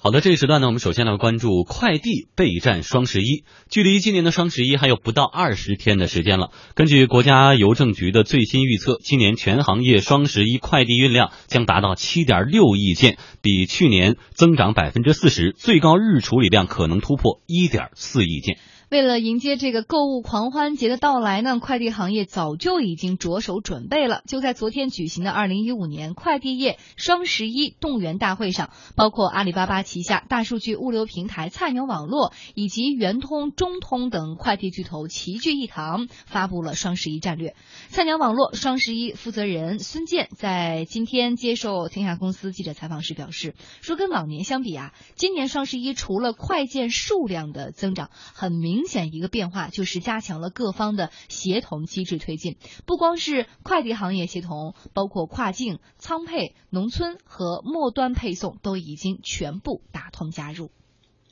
[0.00, 3.42] 好的，这一时段呢，我们首先来关注快递备战双十一。
[3.68, 6.52] 距离今年的双十一还有不到二十天的时间了。
[6.76, 18.56] 根据国家邮政局的最新预测，今年全行业双十一快递运量将达到七点六亿件，比去年增长百分之四十，最高日处理量可能突破一点四亿件。
[18.90, 24.22] 为了迎接这个购物狂欢节的到来呢，快递行业早就已经着手准备了。
[24.26, 37.54] 就在昨天举行的二零一五年快递业双十一动员大会上，包括阿里巴巴旗下大数据物流平台菜鸟网络以及圆通、中通等快递巨头齐聚一堂，发布了双十一战略。
[37.90, 48.77] 菜鸟网络双十一负责人孙健在今天接受天下公司记者采访时表示，说跟往年相比啊，今年双十一除了快件数量的增长，很明。
[48.78, 52.54] 明显一个变化就是加强了各方的协同机制推进，
[52.86, 60.70] 不光是快递行业协同，包括跨境、仓配、农村和末端配送都已经全部打通加入。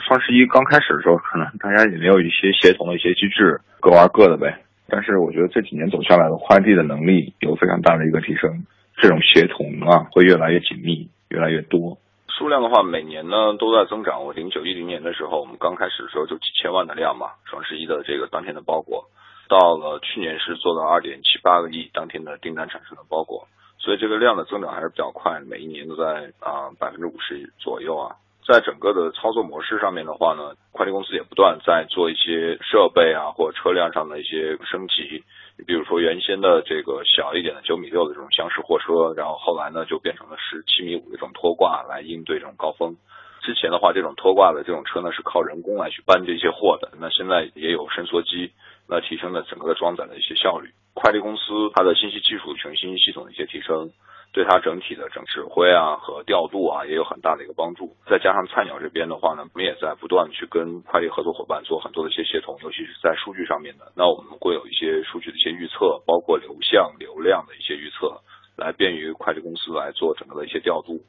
[0.02, 4.66] 双十一刚开始的时候，可能大家也没有一些协同的一些机制，各玩各的呗。
[4.88, 8.66] 但是我觉得这几年走下来的快递的能力有非常大的一个提升，
[9.00, 11.98] 这种协同啊会越来越紧密，越来越多。
[12.36, 14.22] 数量的话，每年呢都在增长。
[14.22, 19.08] 我零九一零年的时候，我们刚开始的时候就几千万的量嘛，双十一的这个当天的包裹，
[19.48, 23.48] 到了去年是做到二点七八个亿当天的订单产生的包裹，
[23.78, 28.14] 所以这个量的增长还是比较快，每一年都在啊百分之五十左右啊。
[28.46, 35.24] 在整个的操作模式上面的话呢，快递公司也不断在做一些设备啊或车辆上的一些升级。
[35.58, 42.94] 你比如说原先的这个小一点的九米六的这种厢式货车，然后后来呢就变成了十七米五的这种拖挂来应对这种高峰。
[43.40, 48.50] 之前的话，这种拖挂的这种车呢是靠人工来去搬这些货的，那现在也有伸缩机，
[48.88, 50.68] 那提升了整个的装载的一些效率。
[50.92, 53.90] 快递公司它的信息技术全新系统的一些提升。
[54.32, 68.20] 对它整体的整指挥啊和调度啊也有很大的一个帮助，再加上菜鸟这边的话呢，我们也在不断去跟快递合作伙伴做很多的一些协同，尤其是在数据上面的，那我们会有一些数据的一些预测，包括流向、流量的一些预测，
[68.56, 71.00] 来便于快递公司来做整个的一些调度。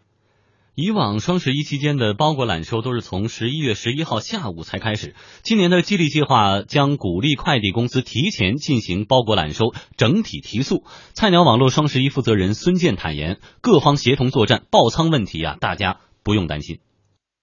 [0.80, 10.84] 以往双十一期间的包裹揽收都是从十一月十一号下午才开始，今年的激励计划将鼓励快递公司提前进行包裹揽收，整体提速。
[11.18, 16.78] 菜鸟网络双十一负责人孙健坦言，各方协同作战，爆仓问题啊，大家不用担心。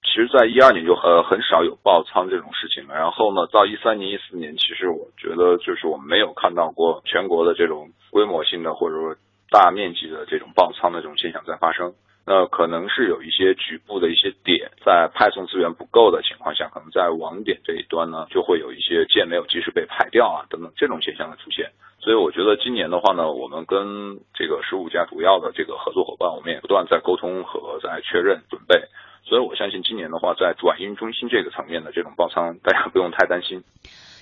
[0.06, 9.17] 其实，在一二年就呃很少有爆仓这种事情了，然后呢，到一三年、一四年，其实我觉得就是我们没有看到过全国的这种规模性的或者说
[9.50, 11.94] 大面积的这种爆仓的这种现象在发生。
[12.27, 21.71] 那可能是有一些局部的一些点，在派送资源不够的情况下，可能在网点这一端呢，就会有一些件没有及时被派掉啊，等等这种现象的出现。
[22.01, 28.83] 所以我觉得今年的话呢，我们跟这个十五家主要的这个合作伙伴，我们也不断在沟通和在确认准备。
[29.23, 33.62] 所以我相信今年的话，在转运中心这个层面的这种爆仓，大家不用太担心。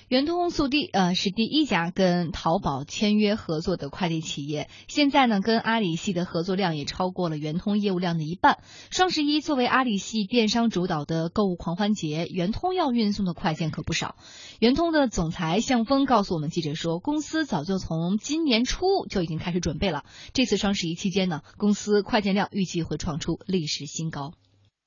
[0.09, 8.57] 圆通速递呃是第一家跟淘宝签约合作的快递企业，现在呢跟阿里系的合作量也超过了圆通业务量的一半。
[8.91, 14.15] 双十一作为阿里系电商主导的购物狂欢节，圆通要运送的快件可不少。
[14.59, 20.03] 圆通的总裁向峰告诉我们记者说，公司早就从今年初就已经开始准备了。
[20.33, 24.33] 这次双十一期间呢，公司快件量预计会创出历史新高。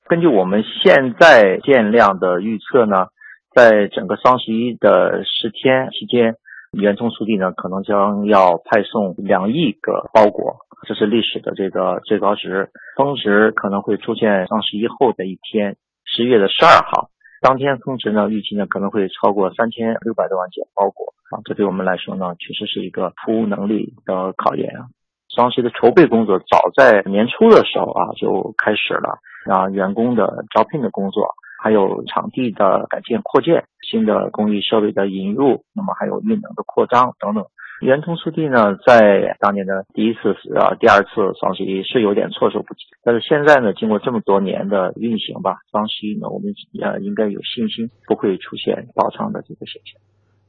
[0.07, 3.07] 根据我们现在件量的预测呢。
[3.57, 6.35] 在整个双十一的十天期间，
[6.73, 10.57] 圆通速递呢可能将要派送两亿个包裹，
[10.87, 12.69] 这是历史的这个最高值。
[12.95, 15.75] 峰值可能会出现双十一后的一天，
[16.05, 17.09] 十月的十二号，
[17.41, 24.85] 当天峰值呢预计呢可能会超过三千六百多万件包裹啊，这对我们来说呢确实是一个服务能力的考验啊。
[25.35, 29.17] 双十一的筹备工作早在年初的时候啊就开始了，
[29.51, 31.25] 啊员工的招聘的工作。
[31.61, 37.45] 还有场地的改建扩建、新的工艺设备的引入，那么还有运能的扩张等等。
[37.79, 50.01] 圆通速递呢，在当年的第一次、呃第二次双十一是有点措手不及，但是现在呢，经过这么多年的运行吧，双十一呢，我们呃应该有信心不会出现爆仓的这个现象。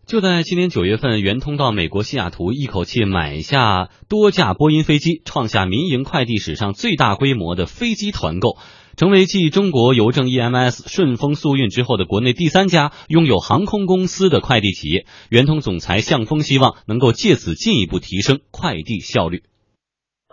[0.07, 8.57] 就在今年九月份，圆通到美国西雅图一口气买下多架波音飞机，创下民营快递史上最大规模的飞机团购。
[8.99, 15.07] 成为继中国邮政 EMS、顺丰速运之后的国内第三家拥有航空公司的快递企业。
[15.31, 19.45] 圆通总裁向峰希望能够借此进一步提升快递效率。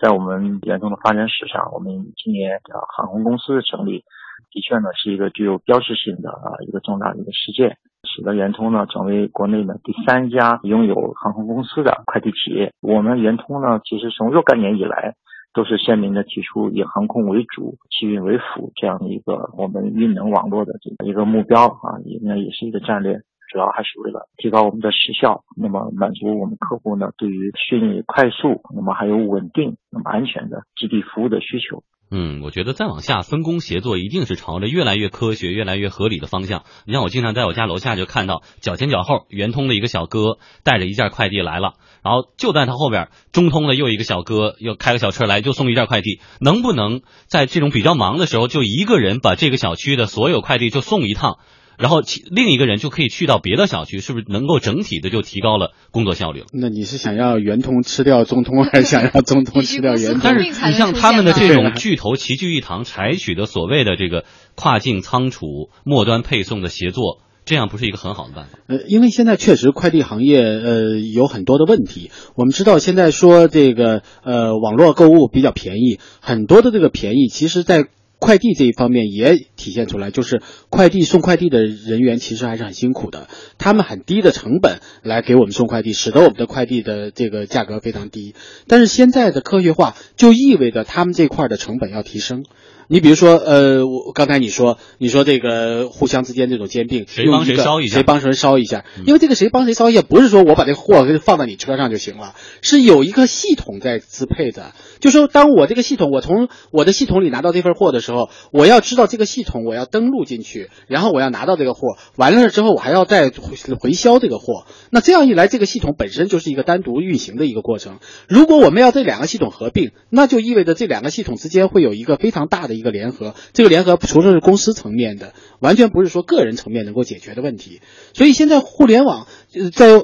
[0.02, 4.02] 在我们圆通的发展史上，我们今年的航空公司的成立，
[4.50, 12.74] 的确呢是一个具有标志性的啊一个重大的一个事件，使得圆通呢成为国内的第三家拥有航空公司的快递企业。
[12.82, 15.14] 我们圆通呢其实从若干年以来。
[15.56, 23.22] 都是鲜明的提出以航空为主、汽运为辅这样的一个我们运能网络的这个一个目标啊，应该也是一个战略。
[23.48, 31.84] 主要还是为了提高我们的时效，那么满足我们客户呢对于迅利、快速，那么还有稳定、那么安全的基地服务的需求。
[32.12, 36.64] 嗯，我觉得再往下分工协作一定是朝着越来越科学、越来越合理的方向。
[36.86, 41.74] 你像我经常在我家楼下就看到脚前脚后圆通的一个小哥带着一件快递来了，
[42.04, 46.22] 然后就在他后边中通的又一个小哥又开个小车来就送一件快递。
[46.40, 51.40] 能不能在这种比较忙的时候，就一个人把这个小区的所有快递就送一趟？
[51.78, 56.46] 然后其另一个人就可以去到别的小区，是不是能够整体的就提高了工作效率了？
[56.54, 60.20] 那你是想要圆通吃掉中通，还是想要中通吃掉圆通？
[60.24, 64.26] 但是你像他们的这种巨头齐聚一堂，采取的所谓的这个
[64.56, 68.60] 跨境仓储、末端配送的协作，这样不是一个很好的办法？
[68.68, 72.12] 呃，因为现在确实快递行业呃有很多的问题。
[72.36, 77.88] 我们知道现在说这个呃网络购物比较便宜，很多的这个便宜，其实在。
[78.20, 83.28] 快递这一方面也体现出来，就是快递送快递的人员其实还是很辛苦的，
[83.58, 88.34] 他们很低的成本来给我们送快递，使得我们的快递的这个价格非常低。
[88.68, 92.46] 但是现在的科学化就意味着他们这块的成本要提升。
[92.88, 104.74] 你比如说，呃，我刚才你说，你说这个互相之间这种兼并，谁帮谁烧一下，谁帮谁烧一下，因为这个谁帮谁烧一下，不是说我把这货给放到你车上就行了，是有一个系统在支配的。
[105.00, 114.68] 就说当我这个系统，我从我的系统里拿到这份货的时候，我要知道这个系统，我要登录进去，然后我要拿到这个货，完了之后我还要再回回销这个货。
[114.92, 117.98] 那这样一来，这个系统本身就是一个单独运行的一个过程。
[118.28, 122.75] 如果我们要这两个系统合并，那就意味着这两个系统之间会有一个非常大的。
[122.76, 127.82] 一个联合，这个联合除了是公司层面的，完全不是说个人层面能够解决的问题。
[128.14, 129.28] 所以现在互联网
[129.74, 130.02] 在呃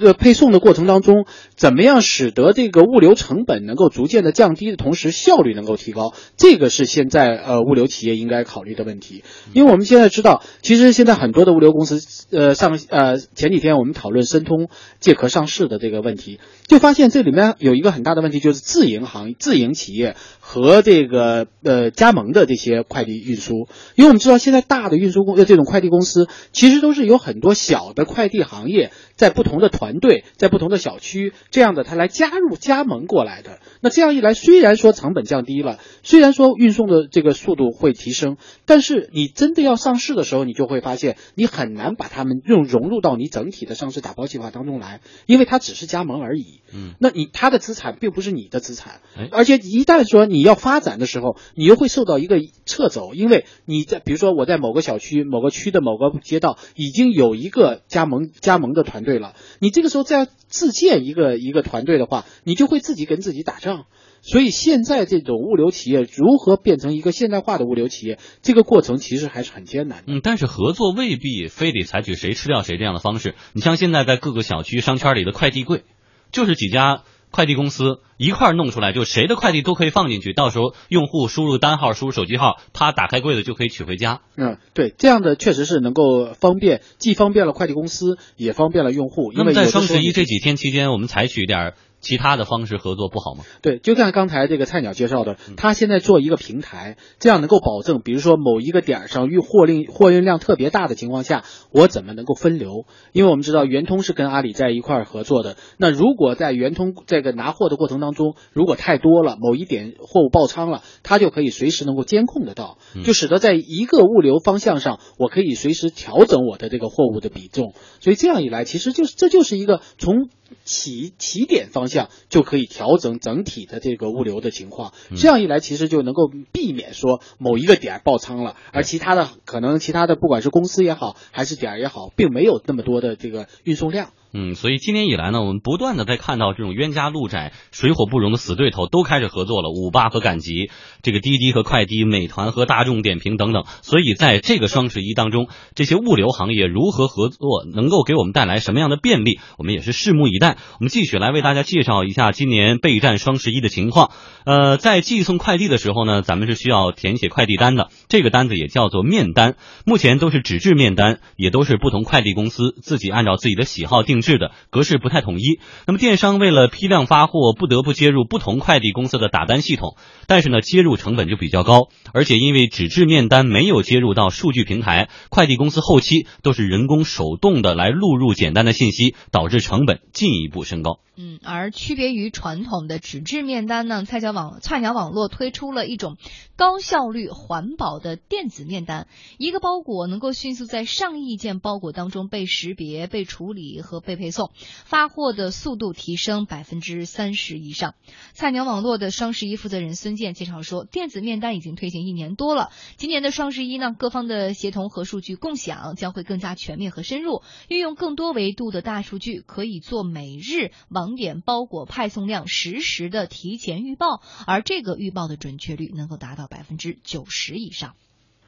[0.00, 1.26] 呃配送的过程当中，
[1.56, 9.24] 怎么样使得这个物流成本能够逐渐的降低的同时，效率能够提高，这个是现在呃物流企业应该考虑的问题。
[9.52, 14.68] 因为我们现在知道，其实现在很多的物流公司，呃上呃前几天我们讨论申通
[15.00, 16.38] 借壳上市的这个问题，
[16.68, 21.90] 就发现这里面有一个很大的问题，就是自营行自营企业和这个呃。
[21.96, 33.58] 加盟的这些快递运输，因为我们知道现在大的运输公呃这种快递公司，其实都是有很多小的快递行业在不同的团队，在不同的小区这样的，他来加入加盟过来的。
[33.80, 46.60] 那这样一来，虽然说成本降低了，虽然说运送的这个速度会提升，但是你真的要上市的时候，你就会发现你很难把他们用融入到你整体的上市打包计划当中来，因为它只是加盟而已。
[46.72, 49.00] 嗯，那你他的资产并不是你的资产，
[49.32, 51.88] 而且一旦说你要发展的时候，你又会。
[51.96, 63.86] 受到一个撤走，因为你在比如说我在某个小区、某个区的某个街道已经有一个加盟加盟的团队了，你这个时候再自建一个一个团队的话，你就会自己跟自己打仗。
[64.22, 70.02] 所以现在这种物流企业如何变成一个现代化的物流企业，这个过程其实还是很艰难。
[70.06, 73.34] 嗯，但是合作未必非得采取谁吃掉谁这样的方式。
[73.52, 75.84] 你像现在在各个小区商圈里的快递柜，
[76.32, 77.04] 就是几家。
[77.36, 84.22] 快递公司一块弄出来，就谁的快递都可以放进去，到时候用户输入单号、输入手机号，他打开柜子就可以取回家。
[84.38, 89.32] 嗯，对，这样的确实是能够方便，既方便了快递公司，也方便了用户。
[89.34, 91.74] 那么在双十一这几天期间，我们采取点。
[92.00, 93.44] 其他的方式合作不好吗？
[93.62, 102.84] 对，就像刚才这个菜鸟介绍的，他现在做一个平台，这样能够保证，比如说某一个点上运货运货运量特别大的情况下，我怎么能够分流？
[103.12, 117.74] 因为我们知道圆通是跟阿里在一块合作的，那如果在圆通这个拿货的过程当中，如果太多了，某一点货物爆仓了，它就可以随时能够监控得到，就使得在一个物流方向上，我可以随时调整我的这个货物的比重。
[118.00, 120.28] 所以这样一来，其实就是这就是一个从。
[120.64, 134.12] 起起点方向就可以调整整体的这个物流的情况，这样一来，其实就能够避免说某一个点爆仓了，而其他的可能其他的不管是公司也好，还是点也好，并没有那么多的这个运送量。
[134.38, 140.68] 嗯，所以今年以来呢，我们不断的在看到这种冤家路窄、水火不容的死对头都开始合作了，五八和赶集，
[141.00, 143.64] 这个滴滴和快滴，美团和大众点评等等。
[143.80, 150.58] 所以在这个双十一当中，这些物流行业如何合作，能够给我们带来什么样的便利，我们也是拭目以待。
[150.80, 154.10] 我们继续来为大家介绍一下今年备战双十一的情况。
[154.44, 164.25] 呃，在寄送快递的时候呢，咱们是需要填写快递单的，这个单子也叫做面单，目前都是纸质面单，也都是不同快递公司自己按照自己的喜好定制。
[164.26, 165.60] 制的，格式不太统一。
[165.86, 180.98] 那么电商为了批量发货，不得不接入不同快递公司的打单系统，但是呢，接入成本就比较高，而且因为纸质面单没有接入到数据平台，快递公司后期都是人工手动的来录入简单的信息，导致成本进一步升高。
[181.18, 186.18] 嗯，而区别于传统的纸质面单呢，菜鸟网菜鸟网络推出了一种
[186.56, 194.50] 高效率、环保的电子面单，一个包裹能够迅速在上亿件包裹当中被识别、被处理和被配送，
[194.84, 197.94] 发货的速度提升百分之三十以上。
[198.32, 217.96] 菜鸟网络的双十一负责人孙健介绍说，电子面单已经推行一年多了，今年的双十一呢，各方的协同和数据共享将会更加全面和深入，运用更多维度的大数据，可以做每日网点包裹派送量实时的提前预报，而这个预报的准确率能够达到百分之九十以上。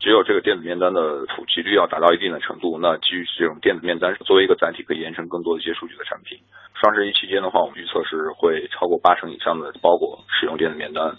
[0.01, 6.39] 只有这个电子面单的普及率要达到一定的程度，那基于这种电子面单作为一个载体，可以延伸更多的一些数据的产品。
[6.75, 11.17] 双十一期间的话，我们预测是会超过八成以上的包裹使用电子面单。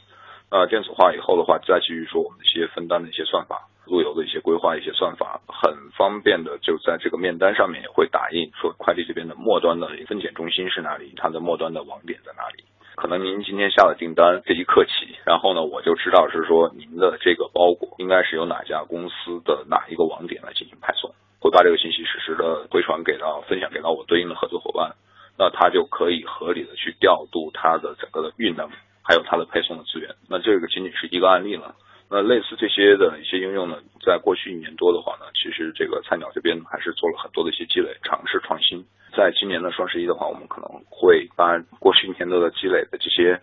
[0.49, 3.67] 那，电子化以后的话，再基于说我们一些分单的一些算法。
[3.89, 12.63] 路由的一些规划、一些算法，很方便的就在这个面单上面也会打印，说快递这边的末端的分拣中心是哪里，它的末端的网点在哪里。
[12.99, 24.93] 可能您今天下了订单，这一刻起，然后呢，我就知道是说您的这个包裹应该是由哪家公司的哪一个网点来进行派送，会把这个信息实时的回传给到、分享给到我对应的合作伙伴，
[25.37, 28.67] 那他就可以合理的去调度它的整个的运能，
[29.01, 30.13] 还有它的配送的资源。
[30.27, 31.73] 那这个仅仅是一个案例了。
[32.11, 38.83] 那类似这些的一些应用呢，在过去一年多的话呢，其实这个菜鸟这边还是做了很多的一些积累，尝试创新。
[39.19, 43.41] 在今年的双十一的话，我们可能会把过去一年多的积累的这些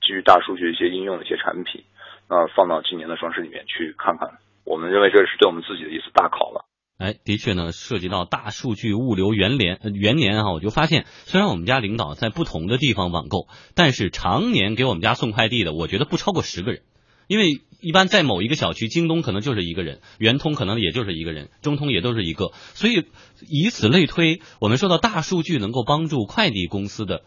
[0.00, 1.84] 基于大数据一些应用的一些产品，
[2.30, 4.38] 那放到今年的双十里面去看看。
[4.64, 6.64] 我们认为这是对我们自己的一次大考了。
[6.96, 16.80] 哎，的确呢，涉及到大数据物流元年元年啊，我就发现，虽然我们家领导在不同的地方网购，但是常年给我们家送快递的，我觉得不超过十个人。
[17.28, 23.04] 因为一般在某一个小区，京东可能就是一个人，圆通可能也就是一个人，中通也都是一个，所以
[23.48, 27.22] 以此类推，我们说到大数据能够帮助快递公司的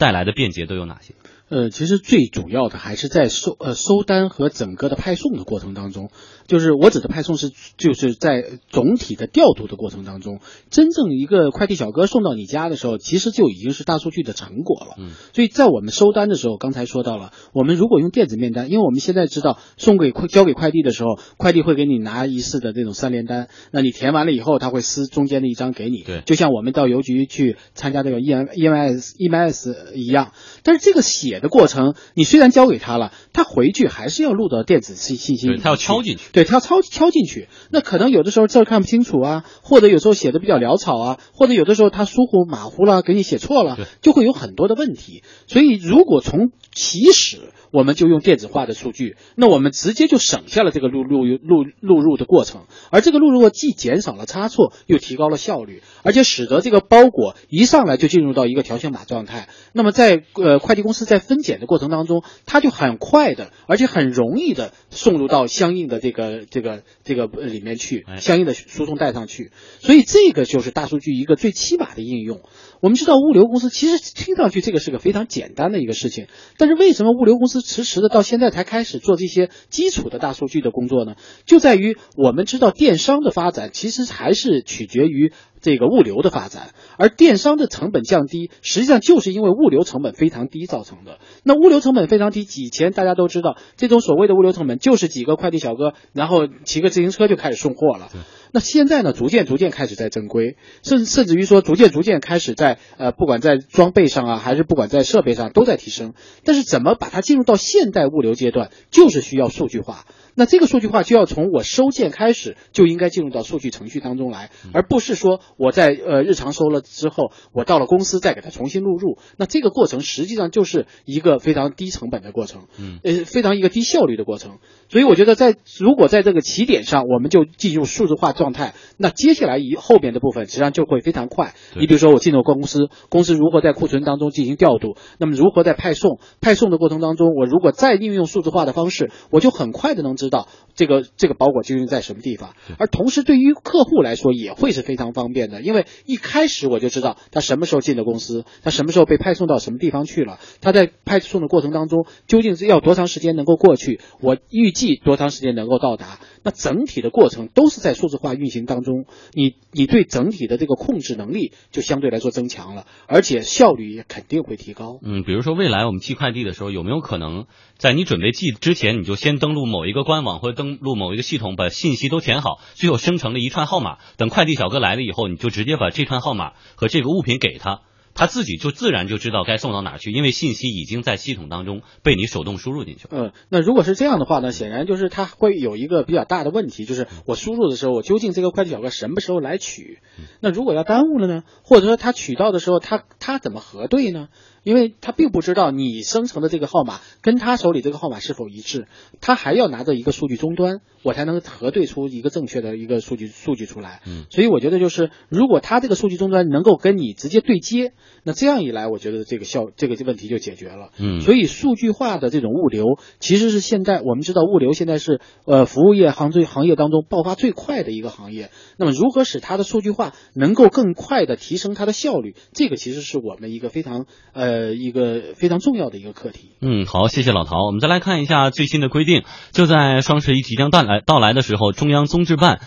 [0.00, 1.14] 带来的便捷都有哪些？
[1.50, 6.08] 呃，其实最主要的还是在收呃收单和整个的派送的过程当中，
[6.46, 10.38] 就是我指的派送是就是在总体的调度的过程当中，
[10.70, 14.94] 真正一个快递小哥送到你家的时候，其实就已经是大数据的成果了。
[14.98, 26.04] 嗯，所以在我们收单的时候，刚才说到了，我们如果用电子面单，因为我们现在知道送给快交给快递的时候，快递会给你拿一次的这种三联单，那你填完了以后，他会撕中间的一张给你。
[26.04, 30.32] 对，就像我们到邮局去参加这个 E M E M S E M S 一样，
[30.62, 31.40] 但是这个写。
[31.40, 37.48] 的过程，你虽然交给他了，他回去还是要录到电子信信息，他要敲进去，对他要敲敲进去。
[37.70, 45.22] 那可能有的时候字看不清楚啊，或者有时候写的比较潦草啊，或者有的时候他疏忽马虎了，给你写错了，就会有很多的问题。
[45.46, 59.48] 所以如果从起始我们就用电子化的数据，那我们直接就省下了这个录录录录入的过程，而这个录入既减少了差错，又提高了效率，而且使得这个包裹一上来就进入到一个条形码状态。
[59.72, 69.52] 那么在呃快递公司在分拣的过程当中，它就很快的，而且很容易的送入到相应的这个这个这个里面去，相应的输送带上去。
[69.80, 72.40] 所以这个就是大数据一个最起码的应用。
[72.80, 81.14] 我们知道物流公司其实听上去这个是个非常简单的一个事情，但是为什么物流公司迟迟的到现在才开始做这些基础的大数据的工作呢？
[81.46, 91.18] 就在于我们知道电商的发展其实还是取决于这个物流的发展，而电商的成本降低，实际上就是因为物流成本非常低造成的。
[91.44, 98.08] 那物流成本非常低，以前大家都知道，这种所谓的物流成本就是几个快递小哥，然后骑个自行车就开始送货了。
[98.52, 106.14] 那现在呢，逐渐逐渐开始在正规，甚甚至于说，逐渐逐渐开始在呃，不管在装备上啊，还是不管在设备上，都在提升。
[106.44, 110.04] 但是怎么把它进入到现代物流阶段，就是需要数据化。
[110.40, 119.18] 那这个数据化就要从我收件开始，就应该进入到数据程序当中来，而不是说我在呃日常收了之后，我到了公司再给它重新录入。
[119.36, 124.60] 那这个过程实际上就是一个非常低成本的过程，嗯，呃，非常一个低效率的过程。
[124.88, 131.52] 所以我觉得，在如果在这个起点上，我们就进入数字化状态，那接下来以后边的部分实际上就会非常快。
[131.76, 142.54] 你比如说，我进入公司，公司如何在库存当中进行调度，那么如何在派送，派送的过程当中，我如果再应用数字化的方式，我就很快的能知道这个这个包裹究竟在什么地方。
[142.78, 156.20] 而同时，对于客户来说也会是非常方便的，因为一开始我就知道他什么时候进的公司，他什么时候被派送到什么地方去了，他在派送的过程当中究竟是要多长时间能够过去，我预计多长时间能够到达。
[156.42, 164.98] 那整体的过程都是在数字化运行当中，你你对整体的这个控制能力就相对来说增强了，而且效率也肯定会提高。
[165.02, 177.82] 嗯，比如说未来我们寄快递的时候，有没有可能在你准备寄之前，你就先登录某一个官网或者登录某一个系统，把信息都填好，最后生成了一串号码，等快递小哥来了以后，你就直接把这串号码和这个物品给他。
[178.14, 183.10] 他自己就自然就知道该送到哪儿去，因为信息已经在系统当中被你手动输入进去了。
[183.10, 190.00] 嗯，那如果是这样的话呢，显然就是它会有一个比较大的问题，就是我输入的时候，我究竟这个快递小哥什么时候来取？
[190.40, 191.42] 那如果要耽误了呢？
[191.62, 194.28] 或者说他取到的时候，他他怎么核对呢？
[194.62, 198.88] 因为他并不知道你生成的这个号码跟他手里这个号码是否一致，
[199.22, 204.02] 他还要拿着一个数据终端，我才能核对出一个正确的一个数据数据出来。
[204.06, 210.90] 嗯，所以我觉得就是如果他这个数据终端能够跟你直接对接，那这样一来，我觉得这个效这个问题就解决了。
[210.98, 212.84] 嗯，所以数据化的这种物流
[213.18, 218.50] 其实是现在我们知道物流现在是呃服务业行最行业当中爆发最快的一个行业。
[218.76, 224.04] 那么如何使它的数据化能够更快的提升它的效率，这个其实是我们一个非常
[224.34, 224.50] 呃。
[224.50, 226.56] 呃，一个非常重要的一个课题。
[226.60, 227.64] 嗯，好，谢谢老陶。
[227.66, 232.60] 我们再来看一下最新的规定，就在双十一即将到来到来的时候，中央综治办。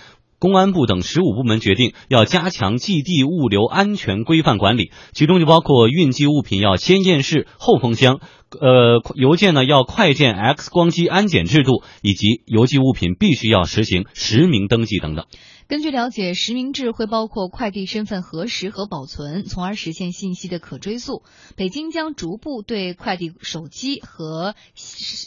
[0.44, 8.20] 公安部等十五部门决定要加强寄递物流安全规范管理，其中就包括运寄物品要先验视后封箱，
[8.60, 15.28] 呃，邮件呢要快件 X 光机安检制度，以及邮寄物品必须要实行实名登记等等。
[15.68, 21.24] 根据了解，实名制会包括快递身份核实和保存，从而实现信息的可追溯。
[21.56, 24.56] 北京将逐步对快递手机和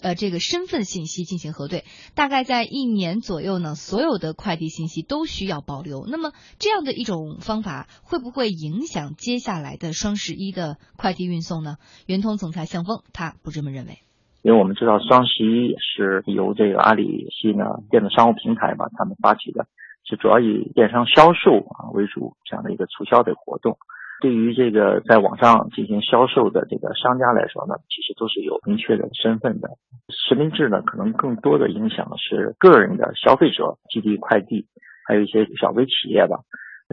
[0.02, 6.06] 呃这个身份信息进行核对，大概在一年左右呢，所有的快递信息都需要保留。
[6.06, 11.76] 那么这样的一种方法会不会影响接下来的双十一的快递运送呢？
[12.06, 14.00] 圆通总裁向峰他不这么认为，
[14.42, 19.66] 因为我们知道双十一是由这个阿里系呢电子商务平台吧，他们发起的。
[20.08, 23.76] 是主要以电商销售啊为主，这样的一个促销的活动。
[24.22, 29.68] 对于这个在网上进行销售的这个商家来说呢，其实都是有明确的身份的。
[30.08, 34.66] 实名制呢，可能更多的影响的是个人的消费者寄递快递，
[35.06, 36.38] 还有一些小微企业吧。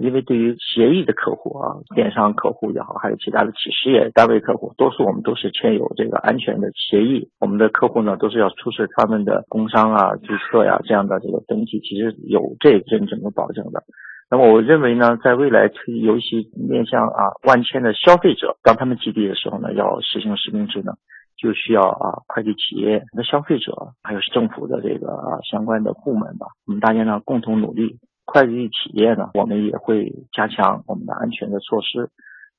[0.02, 7.30] 因为对于协议的客户啊，电商客户也好，还有其他的企事业单位客户，多数我们都是签有这个安全的协议。
[7.40, 13.84] 我们的客户呢，都是要出示他们的工商啊、注册呀这样的这个登记，其实有这认证和保证的。
[14.32, 20.94] 那么我认为呢，在未来推尤其面向啊万千的消费者，当他们寄递的时候呢，要实行实名制呢，
[21.38, 28.00] 就需要啊快递企业的消费者，还有政府的这个啊相关的部门吧，我们大家呢共同努力。
[28.26, 32.10] 快递企业呢，我们也会加强我们的安全的措施，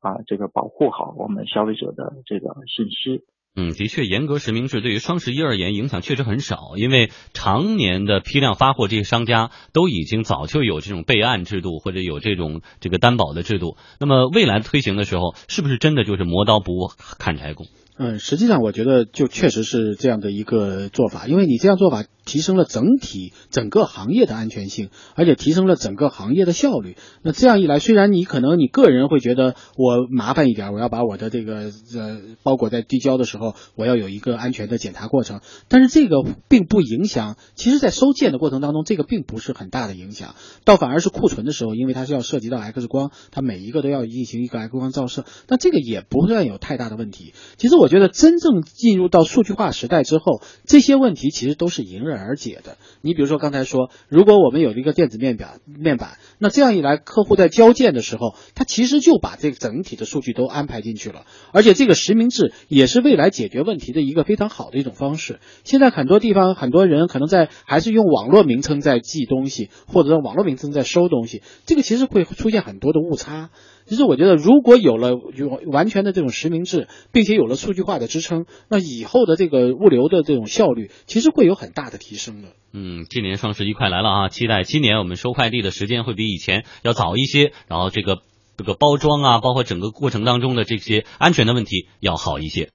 [0.00, 3.24] 啊，这个保护好我们消费者的这个信息。
[3.56, 13.76] 嗯，的确，严格实名制对于双十一而言影响确实很少，因为常年的批量发货这些商家都已经早就有这种备案制度或者有这种这个担保的制度。
[14.00, 16.88] 那么未来推行的时候，是不是真的就是磨刀不误
[17.20, 17.66] 砍柴工？
[17.96, 22.02] 嗯，实际上我觉得就确实是这样的一个做法，因为你这样做法。
[22.34, 26.96] 提升了整体整个行业的安全性，而且提升了整个行业的效率。
[27.22, 37.36] 那这样一来，虽然你可能你个人会觉得我麻烦一点，我要把我的这个呃包裹在递交的时候，我要有一个安全的检查过程，但是这个并不影响。
[37.54, 47.32] 其实，在收件的过程当中，这个并不是很大的影响，倒反而是库存的时候，因为它是要涉及到 X 光，它每一个都要进行一个 X 光照射，那这个也不算有太大的问题。
[47.58, 52.23] 其实，我觉得真正进入到数据化时代之后，这些问题其实都是迎刃。
[52.23, 65.40] 而而解的，你比如说刚才说，如果我们有一个电子面表面板，那这样一来，客户在交件的时候，他其实就把这个整体的数据都安排进去了，而且这个实名制也是未来解决问题的一个非常好的一种方式。
[65.62, 73.50] 现在很多地方很多人可能在还是用网络名称在寄东西，或者用网络名称在收东西，这个其实会出现很多的误差。
[73.86, 82.48] 其实我觉得，如果有了有完全的这种实名制，并且有了数据化的支撑，那以后的这个物流的这种效率，其实会有很大的提升的。
[82.72, 88.18] 嗯，今年双十一快来了啊，期待今年我们收快递的时间会比以前要早一些，然后这个
[88.56, 92.70] 这个包装啊，包括整个过程当中的这些安全的问题要好一些。